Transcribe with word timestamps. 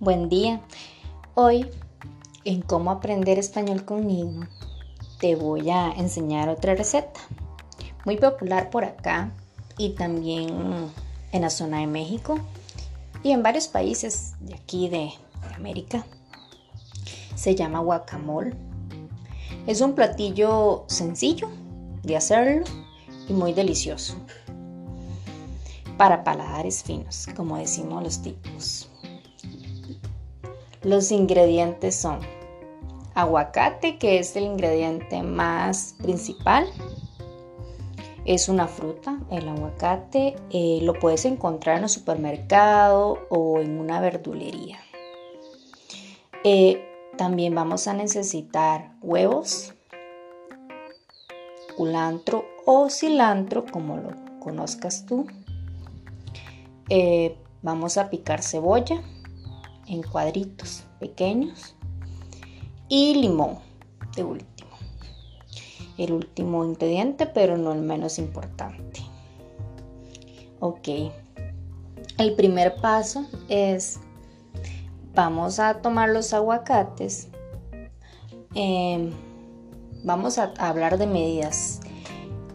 Buen 0.00 0.30
día. 0.30 0.62
Hoy, 1.34 1.66
en 2.46 2.62
cómo 2.62 2.90
aprender 2.90 3.38
español 3.38 3.84
conmigo, 3.84 4.46
te 5.18 5.36
voy 5.36 5.68
a 5.68 5.92
enseñar 5.92 6.48
otra 6.48 6.74
receta. 6.74 7.20
Muy 8.06 8.16
popular 8.16 8.70
por 8.70 8.86
acá 8.86 9.30
y 9.76 9.90
también 9.90 10.90
en 11.32 11.42
la 11.42 11.50
zona 11.50 11.80
de 11.80 11.86
México 11.86 12.38
y 13.22 13.32
en 13.32 13.42
varios 13.42 13.68
países 13.68 14.36
de 14.40 14.54
aquí 14.54 14.88
de, 14.88 15.12
América. 15.54 16.06
Se 17.34 17.54
llama 17.54 17.80
guacamole. 17.80 18.54
Es 19.66 19.82
un 19.82 19.94
platillo 19.94 20.84
sencillo 20.86 21.50
de 22.04 22.16
hacerlo 22.16 22.64
y 23.28 23.34
muy 23.34 23.52
delicioso 23.52 24.14
para 25.98 26.24
paladares 26.24 26.84
finos, 26.84 27.26
como 27.36 27.58
decimos 27.58 28.02
los 28.02 28.22
tipos. 28.22 28.90
Los 30.82 31.12
ingredientes 31.12 31.94
son 31.94 32.20
aguacate, 33.14 33.98
que 33.98 34.18
es 34.18 34.34
el 34.34 34.44
ingrediente 34.44 35.22
más 35.22 35.94
principal. 36.02 36.66
Es 38.24 38.48
una 38.48 38.66
fruta, 38.66 39.18
el 39.30 39.46
aguacate. 39.46 40.36
Eh, 40.48 40.78
lo 40.82 40.94
puedes 40.94 41.26
encontrar 41.26 41.76
en 41.76 41.82
el 41.82 41.90
supermercado 41.90 43.18
o 43.28 43.58
en 43.58 43.78
una 43.78 44.00
verdulería. 44.00 44.78
Eh, 46.44 46.82
también 47.18 47.54
vamos 47.54 47.86
a 47.86 47.92
necesitar 47.92 48.92
huevos, 49.02 49.74
culantro 51.76 52.46
o 52.64 52.88
cilantro, 52.88 53.66
como 53.70 53.98
lo 53.98 54.12
conozcas 54.40 55.04
tú. 55.04 55.26
Eh, 56.88 57.36
vamos 57.60 57.98
a 57.98 58.08
picar 58.08 58.42
cebolla 58.42 59.02
en 59.90 60.02
cuadritos 60.02 60.84
pequeños 61.00 61.74
y 62.88 63.14
limón 63.14 63.58
de 64.16 64.24
último. 64.24 64.70
El 65.98 66.12
último 66.12 66.64
ingrediente, 66.64 67.26
pero 67.26 67.58
no 67.58 67.72
el 67.72 67.82
menos 67.82 68.18
importante. 68.18 69.00
Ok. 70.60 70.88
El 72.18 72.34
primer 72.36 72.76
paso 72.76 73.26
es, 73.48 74.00
vamos 75.14 75.58
a 75.58 75.82
tomar 75.82 76.10
los 76.10 76.32
aguacates. 76.32 77.28
Em, 78.54 79.12
vamos 80.04 80.38
a 80.38 80.52
hablar 80.58 80.96
de 80.98 81.06
medidas 81.06 81.80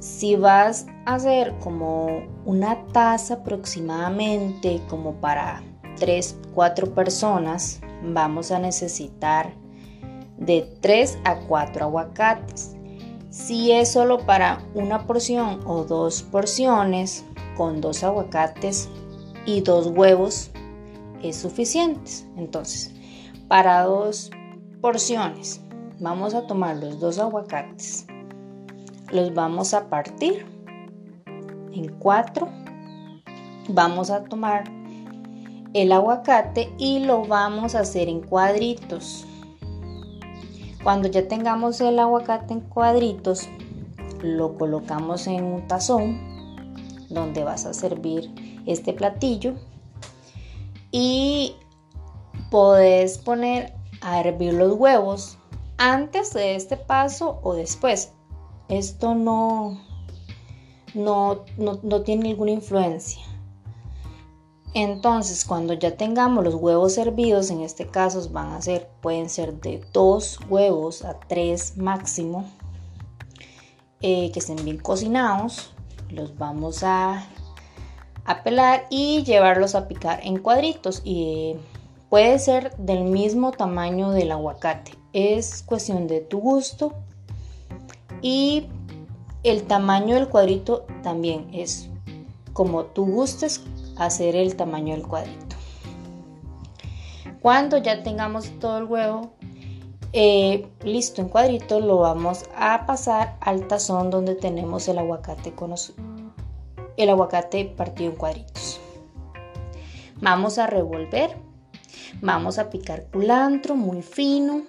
si 0.00 0.34
vas 0.34 0.86
a 1.04 1.14
hacer 1.14 1.54
como 1.58 2.22
una 2.44 2.86
taza 2.88 3.34
aproximadamente, 3.34 4.80
como 4.88 5.14
para 5.14 5.62
3, 5.98 6.36
4 6.54 6.94
personas, 6.94 7.80
vamos 8.02 8.50
a 8.50 8.58
necesitar 8.58 9.52
de 10.38 10.62
3 10.80 11.18
a 11.24 11.36
4 11.40 11.84
aguacates. 11.84 12.76
Si 13.30 13.72
es 13.72 13.92
solo 13.92 14.18
para 14.18 14.62
una 14.74 15.06
porción 15.06 15.60
o 15.66 15.84
dos 15.84 16.22
porciones, 16.22 17.24
con 17.56 17.80
dos 17.80 18.02
aguacates 18.02 18.88
y 19.46 19.60
dos 19.60 19.88
huevos 19.88 20.50
es 21.22 21.36
suficiente. 21.36 22.10
Entonces, 22.36 22.92
para 23.48 23.82
dos 23.84 24.30
porciones, 24.80 25.60
vamos 25.98 26.34
a 26.34 26.46
tomar 26.46 26.76
los 26.76 26.98
dos 26.98 27.18
aguacates 27.18 28.06
los 29.12 29.34
vamos 29.34 29.74
a 29.74 29.88
partir 29.88 30.46
en 31.72 31.88
cuatro. 31.98 32.48
Vamos 33.68 34.10
a 34.10 34.24
tomar 34.24 34.64
el 35.74 35.92
aguacate 35.92 36.72
y 36.78 37.00
lo 37.00 37.24
vamos 37.24 37.74
a 37.74 37.80
hacer 37.80 38.08
en 38.08 38.20
cuadritos. 38.20 39.26
Cuando 40.82 41.08
ya 41.08 41.28
tengamos 41.28 41.80
el 41.80 41.98
aguacate 41.98 42.54
en 42.54 42.60
cuadritos, 42.60 43.48
lo 44.22 44.56
colocamos 44.56 45.26
en 45.26 45.44
un 45.44 45.68
tazón 45.68 46.18
donde 47.08 47.44
vas 47.44 47.66
a 47.66 47.74
servir 47.74 48.30
este 48.66 48.92
platillo 48.92 49.54
y 50.90 51.54
podés 52.50 53.18
poner 53.18 53.72
a 54.00 54.20
hervir 54.20 54.54
los 54.54 54.74
huevos 54.74 55.38
antes 55.78 56.32
de 56.32 56.56
este 56.56 56.76
paso 56.76 57.40
o 57.42 57.54
después 57.54 58.12
esto 58.68 59.14
no, 59.14 59.80
no, 60.94 61.44
no, 61.56 62.02
tiene 62.02 62.24
ninguna 62.24 62.52
influencia. 62.52 63.22
Entonces, 64.72 65.44
cuando 65.44 65.74
ya 65.74 65.96
tengamos 65.96 66.44
los 66.44 66.54
huevos 66.54 66.96
hervidos, 66.96 67.50
en 67.50 67.60
este 67.60 67.86
caso 67.86 68.28
van 68.30 68.52
a 68.52 68.62
ser, 68.62 68.88
pueden 69.00 69.28
ser 69.28 69.60
de 69.60 69.82
dos 69.92 70.38
huevos 70.48 71.04
a 71.04 71.18
tres 71.18 71.76
máximo, 71.76 72.44
eh, 74.00 74.30
que 74.32 74.38
estén 74.38 74.64
bien 74.64 74.78
cocinados, 74.78 75.72
los 76.10 76.38
vamos 76.38 76.82
a, 76.84 77.26
pelar 78.44 78.86
y 78.90 79.24
llevarlos 79.24 79.74
a 79.74 79.88
picar 79.88 80.20
en 80.22 80.38
cuadritos. 80.38 81.02
Y 81.04 81.24
eh, 81.24 81.60
puede 82.08 82.38
ser 82.38 82.76
del 82.76 83.02
mismo 83.02 83.50
tamaño 83.50 84.12
del 84.12 84.30
aguacate. 84.30 84.92
Es 85.12 85.64
cuestión 85.64 86.06
de 86.06 86.20
tu 86.20 86.38
gusto 86.38 86.94
y 88.22 88.68
el 89.42 89.64
tamaño 89.64 90.14
del 90.14 90.28
cuadrito 90.28 90.86
también 91.02 91.48
es 91.52 91.88
como 92.52 92.84
tú 92.84 93.04
gustes 93.04 93.60
hacer 94.00 94.34
el 94.34 94.56
tamaño 94.56 94.94
del 94.94 95.06
cuadrito. 95.06 95.56
Cuando 97.40 97.78
ya 97.78 98.02
tengamos 98.02 98.50
todo 98.58 98.78
el 98.78 98.84
huevo 98.84 99.32
eh, 100.12 100.66
listo 100.82 101.22
en 101.22 101.28
cuadrito, 101.28 101.80
lo 101.80 101.98
vamos 101.98 102.44
a 102.56 102.86
pasar 102.86 103.36
al 103.40 103.68
tazón 103.68 104.10
donde 104.10 104.34
tenemos 104.34 104.88
el 104.88 104.98
aguacate 104.98 105.52
con 105.52 105.74
el 106.96 107.08
aguacate 107.08 107.64
partido 107.64 108.10
en 108.10 108.16
cuadritos. 108.16 108.80
Vamos 110.20 110.58
a 110.58 110.66
revolver, 110.66 111.36
vamos 112.20 112.58
a 112.58 112.68
picar 112.68 113.06
culantro 113.06 113.74
muy 113.74 114.02
fino 114.02 114.64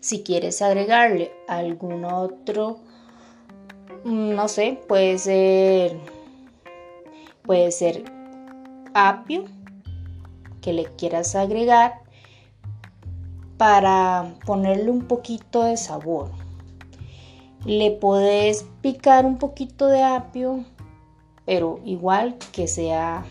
si 0.00 0.22
quieres 0.22 0.62
agregarle 0.62 1.32
algún 1.46 2.04
otro, 2.04 2.78
mm, 4.04 4.34
no 4.34 4.48
sé, 4.48 4.80
puede 4.88 5.18
ser, 5.18 5.96
puede 7.42 7.70
ser 7.70 8.19
apio 8.94 9.44
que 10.60 10.72
le 10.72 10.84
quieras 10.84 11.34
agregar 11.34 12.02
para 13.56 14.34
ponerle 14.46 14.90
un 14.90 15.02
poquito 15.02 15.64
de 15.64 15.76
sabor. 15.76 16.30
Le 17.64 17.90
puedes 17.90 18.64
picar 18.80 19.26
un 19.26 19.38
poquito 19.38 19.86
de 19.86 20.02
apio, 20.02 20.64
pero 21.44 21.80
igual 21.84 22.36
que 22.52 22.66
sea 22.66 23.24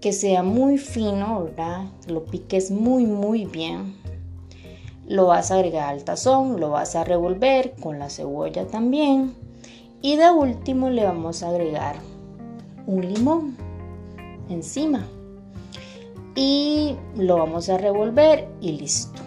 que 0.00 0.12
sea 0.12 0.42
muy 0.42 0.78
fino, 0.78 1.44
¿verdad? 1.44 1.84
Lo 2.08 2.24
piques 2.24 2.72
muy 2.72 3.06
muy 3.06 3.44
bien 3.44 4.02
lo 5.12 5.26
vas 5.26 5.50
a 5.50 5.56
agregar 5.56 5.90
al 5.90 6.04
tazón, 6.04 6.60
lo 6.60 6.70
vas 6.70 6.94
a 6.96 7.04
revolver 7.04 7.74
con 7.80 7.98
la 7.98 8.08
cebolla 8.08 8.66
también. 8.66 9.34
Y 10.00 10.16
de 10.16 10.30
último 10.30 10.90
le 10.90 11.04
vamos 11.04 11.42
a 11.42 11.50
agregar 11.50 11.96
un 12.86 13.12
limón 13.12 13.56
encima. 14.52 15.06
Y 16.34 16.96
lo 17.16 17.38
vamos 17.38 17.68
a 17.68 17.78
revolver 17.78 18.48
y 18.60 18.72
listo. 18.72 19.20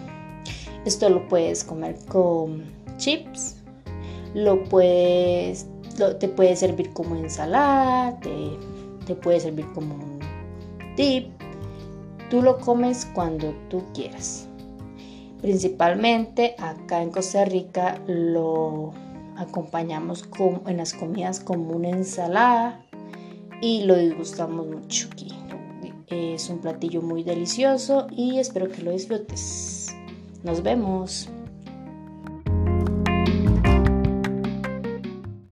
Esto 0.84 1.08
lo 1.08 1.26
puedes 1.28 1.64
comer 1.64 1.96
con 2.08 2.64
chips, 2.96 3.56
lo 4.34 4.64
puedes, 4.64 5.66
te 6.20 6.28
puede 6.28 6.54
servir 6.56 6.92
como 6.92 7.16
ensalada, 7.16 8.18
te, 8.20 8.50
te 9.06 9.14
puede 9.14 9.40
servir 9.40 9.66
como 9.72 9.94
un 9.94 10.20
dip. 10.96 11.28
Tú 12.30 12.42
lo 12.42 12.58
comes 12.58 13.06
cuando 13.14 13.54
tú 13.68 13.82
quieras. 13.94 14.48
Principalmente 15.40 16.56
acá 16.58 17.02
en 17.02 17.10
Costa 17.10 17.44
Rica 17.44 18.00
lo 18.06 18.92
acompañamos 19.36 20.22
con, 20.24 20.62
en 20.66 20.78
las 20.78 20.92
comidas 20.92 21.40
como 21.40 21.70
una 21.70 21.90
ensalada 21.90 22.84
y 23.60 23.84
lo 23.84 23.96
disgustamos 23.96 24.66
mucho 24.66 25.08
aquí. 25.12 25.28
Es 26.08 26.48
un 26.50 26.60
platillo 26.60 27.02
muy 27.02 27.24
delicioso 27.24 28.06
y 28.10 28.38
espero 28.38 28.70
que 28.70 28.82
lo 28.82 28.92
disfrutes. 28.92 29.94
Nos 30.44 30.62
vemos. 30.62 31.28